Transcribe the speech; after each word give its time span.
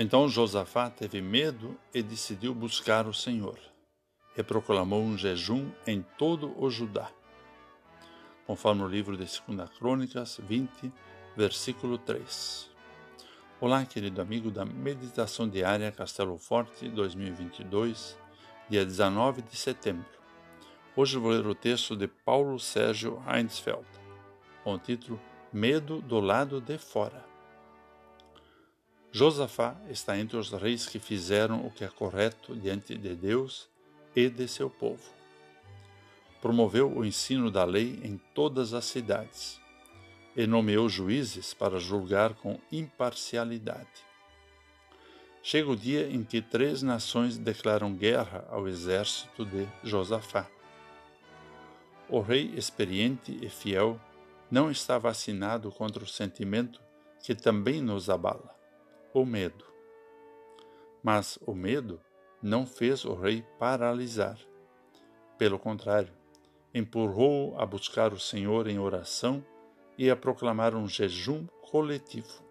Então 0.00 0.28
Josafá 0.28 0.88
teve 0.88 1.20
medo 1.20 1.76
e 1.92 2.04
decidiu 2.04 2.54
buscar 2.54 3.08
o 3.08 3.12
Senhor, 3.12 3.58
e 4.36 4.44
proclamou 4.44 5.02
um 5.02 5.18
jejum 5.18 5.72
em 5.84 6.02
todo 6.16 6.54
o 6.56 6.70
Judá, 6.70 7.10
conforme 8.46 8.82
o 8.84 8.86
livro 8.86 9.16
de 9.16 9.24
2 9.24 9.70
Crônicas 9.76 10.40
20, 10.40 10.92
versículo 11.36 11.98
3. 11.98 12.70
Olá, 13.60 13.84
querido 13.84 14.22
amigo 14.22 14.52
da 14.52 14.64
Meditação 14.64 15.48
Diária 15.48 15.90
Castelo 15.90 16.38
Forte 16.38 16.88
2022, 16.88 18.16
dia 18.70 18.84
19 18.84 19.42
de 19.42 19.56
setembro. 19.56 20.06
Hoje 20.94 21.18
vou 21.18 21.32
ler 21.32 21.44
o 21.44 21.56
texto 21.56 21.96
de 21.96 22.06
Paulo 22.06 22.60
Sérgio 22.60 23.20
Heinzfeld, 23.26 23.84
com 24.62 24.74
o 24.74 24.78
título 24.78 25.20
Medo 25.52 26.00
do 26.00 26.20
lado 26.20 26.60
de 26.60 26.78
fora. 26.78 27.26
Josafá 29.18 29.74
está 29.90 30.16
entre 30.16 30.36
os 30.36 30.52
reis 30.52 30.86
que 30.86 31.00
fizeram 31.00 31.66
o 31.66 31.72
que 31.72 31.82
é 31.82 31.88
correto 31.88 32.54
diante 32.54 32.96
de 32.96 33.16
Deus 33.16 33.68
e 34.14 34.28
de 34.28 34.46
seu 34.46 34.70
povo. 34.70 35.02
Promoveu 36.40 36.88
o 36.96 37.04
ensino 37.04 37.50
da 37.50 37.64
lei 37.64 37.98
em 38.04 38.16
todas 38.32 38.72
as 38.74 38.84
cidades 38.84 39.60
e 40.36 40.46
nomeou 40.46 40.88
juízes 40.88 41.52
para 41.52 41.80
julgar 41.80 42.34
com 42.34 42.60
imparcialidade. 42.70 44.06
Chega 45.42 45.68
o 45.68 45.76
dia 45.76 46.08
em 46.08 46.22
que 46.22 46.40
três 46.40 46.80
nações 46.80 47.36
declaram 47.36 47.92
guerra 47.92 48.46
ao 48.48 48.68
exército 48.68 49.44
de 49.44 49.66
Josafá. 49.82 50.46
O 52.08 52.20
rei 52.20 52.52
experiente 52.54 53.36
e 53.42 53.48
fiel 53.48 54.00
não 54.48 54.70
está 54.70 54.96
vacinado 54.96 55.72
contra 55.72 56.04
o 56.04 56.06
sentimento 56.06 56.80
que 57.20 57.34
também 57.34 57.82
nos 57.82 58.08
abala 58.08 58.56
o 59.12 59.24
medo. 59.24 59.64
Mas 61.02 61.38
o 61.46 61.54
medo 61.54 62.00
não 62.42 62.66
fez 62.66 63.04
o 63.04 63.14
rei 63.14 63.44
paralisar. 63.58 64.38
Pelo 65.36 65.58
contrário, 65.58 66.12
empurrou-o 66.74 67.58
a 67.60 67.64
buscar 67.64 68.12
o 68.12 68.18
Senhor 68.18 68.66
em 68.68 68.78
oração 68.78 69.44
e 69.96 70.10
a 70.10 70.16
proclamar 70.16 70.74
um 70.74 70.86
jejum 70.88 71.46
coletivo. 71.70 72.44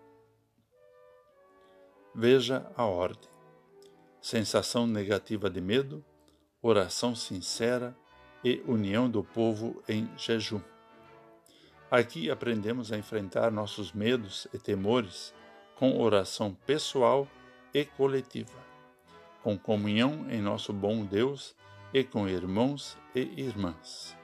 Veja 2.14 2.70
a 2.76 2.86
ordem: 2.86 3.30
sensação 4.20 4.88
negativa 4.88 5.50
de 5.50 5.62
medo, 5.62 6.04
oração 6.62 7.16
sincera 7.16 7.96
e 8.44 8.62
união 8.68 9.10
do 9.10 9.24
povo 9.24 9.82
em 9.88 10.10
jejum. 10.18 10.62
Aqui 11.90 12.30
aprendemos 12.30 12.92
a 12.92 12.98
enfrentar 12.98 13.50
nossos 13.50 13.94
medos 13.94 14.48
e 14.54 14.58
temores 14.58 15.34
com 15.78 16.02
oração 16.02 16.58
pessoal 16.66 17.28
e 17.72 17.86
coletiva, 17.86 18.58
com 19.44 19.58
comunhão 19.58 20.26
em 20.30 20.42
nosso 20.42 20.74
bom 20.74 21.06
Deus 21.06 21.56
e 21.94 22.04
com 22.04 22.28
irmãos 22.28 22.98
e 23.14 23.22
irmãs. 23.42 24.18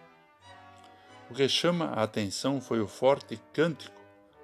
O 1.30 1.36
que 1.36 1.48
chama 1.48 1.86
a 1.86 2.04
atenção 2.04 2.60
foi 2.60 2.82
o 2.82 2.88
forte 2.88 3.40
cântico 3.54 4.02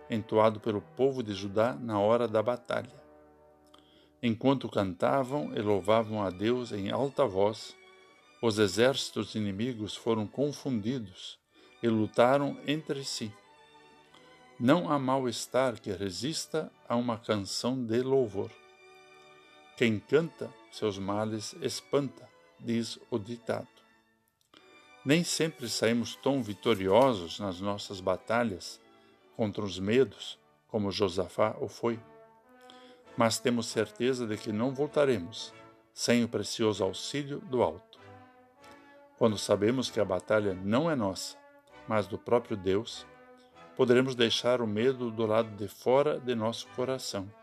entoado 0.09 0.59
pelo 0.59 0.81
povo 0.81 1.23
de 1.23 1.33
Judá 1.33 1.73
na 1.73 1.99
hora 1.99 2.27
da 2.27 2.43
batalha. 2.43 2.99
Enquanto 4.21 4.69
cantavam 4.69 5.51
e 5.55 5.61
louvavam 5.61 6.21
a 6.21 6.29
Deus 6.29 6.71
em 6.71 6.91
alta 6.91 7.25
voz, 7.25 7.75
os 8.41 8.59
exércitos 8.59 9.33
inimigos 9.33 9.95
foram 9.95 10.27
confundidos 10.27 11.39
e 11.81 11.87
lutaram 11.87 12.57
entre 12.67 13.03
si. 13.03 13.31
Não 14.59 14.91
há 14.91 14.99
mal-estar 14.99 15.79
que 15.79 15.89
resista 15.89 16.69
a 16.85 16.97
uma 16.97 17.17
canção 17.17 17.81
de 17.81 18.01
louvor. 18.01 18.51
Quem 19.77 19.97
canta, 19.97 20.53
seus 20.69 20.99
males 20.99 21.55
espanta, 21.61 22.27
diz 22.59 22.99
o 23.09 23.17
ditado. 23.17 23.69
Nem 25.05 25.23
sempre 25.23 25.69
saímos 25.69 26.17
tão 26.17 26.43
vitoriosos 26.43 27.39
nas 27.39 27.61
nossas 27.61 28.01
batalhas 28.01 28.81
contra 29.37 29.63
os 29.63 29.79
medos 29.79 30.37
como 30.67 30.91
Josafá 30.91 31.55
o 31.61 31.69
foi. 31.69 31.97
Mas 33.15 33.39
temos 33.39 33.67
certeza 33.67 34.27
de 34.27 34.35
que 34.35 34.51
não 34.51 34.73
voltaremos 34.73 35.53
sem 35.93 36.21
o 36.21 36.27
precioso 36.27 36.83
auxílio 36.83 37.39
do 37.39 37.63
alto. 37.63 37.97
Quando 39.17 39.37
sabemos 39.37 39.89
que 39.89 40.01
a 40.01 40.05
batalha 40.05 40.53
não 40.53 40.91
é 40.91 40.97
nossa, 40.97 41.37
mas 41.87 42.07
do 42.07 42.17
próprio 42.17 42.57
Deus, 42.57 43.07
poderemos 43.79 44.13
deixar 44.13 44.59
o 44.59 44.67
medo 44.67 45.09
do 45.09 45.25
lado 45.25 45.55
de 45.55 45.69
fora 45.69 46.19
de 46.19 46.35
nosso 46.35 46.67
coração. 46.75 47.33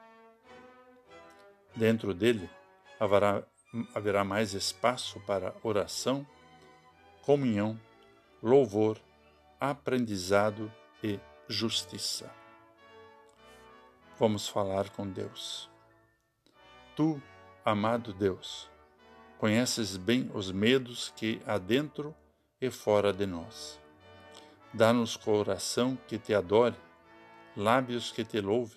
Dentro 1.74 2.12
dele 2.12 2.50
haverá, 3.00 3.42
haverá 3.94 4.22
mais 4.22 4.52
espaço 4.52 5.18
para 5.20 5.54
oração, 5.62 6.26
comunhão, 7.22 7.80
louvor, 8.42 8.98
aprendizado 9.58 10.70
e 11.02 11.18
justiça. 11.48 12.30
Vamos 14.18 14.46
falar 14.46 14.90
com 14.90 15.08
Deus. 15.08 15.70
Tu, 16.94 17.18
amado 17.64 18.12
Deus, 18.12 18.70
conheces 19.38 19.96
bem 19.96 20.30
os 20.34 20.52
medos 20.52 21.10
que 21.16 21.40
há 21.46 21.56
dentro 21.56 22.14
e 22.60 22.70
fora 22.70 23.10
de 23.10 23.24
nós. 23.24 23.85
Dá-nos 24.76 25.16
coração 25.16 25.96
que 26.06 26.18
te 26.18 26.34
adore, 26.34 26.76
lábios 27.56 28.12
que 28.12 28.22
te 28.22 28.42
louve, 28.42 28.76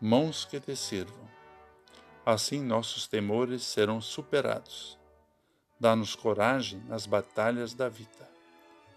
mãos 0.00 0.44
que 0.44 0.60
te 0.60 0.76
sirvam. 0.76 1.28
Assim 2.24 2.62
nossos 2.62 3.08
temores 3.08 3.64
serão 3.64 4.00
superados. 4.00 4.96
Dá-nos 5.80 6.14
coragem 6.14 6.80
nas 6.86 7.04
batalhas 7.04 7.74
da 7.74 7.88
vida. 7.88 8.30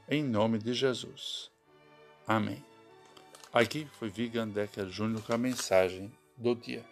Em 0.08 0.24
nome 0.24 0.60
de 0.60 0.76
Jesus. 0.76 1.50
Amém. 2.28 2.64
Aqui 3.52 3.88
foi 3.98 4.12
Vigan 4.12 4.48
Decker 4.48 4.90
Júnior 4.90 5.24
com 5.24 5.34
a 5.34 5.40
mensagem 5.40 6.14
do 6.38 6.54
dia. 6.54 6.86